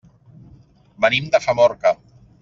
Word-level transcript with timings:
Venim 1.05 1.27
de 1.35 1.41
Famorca. 1.47 1.91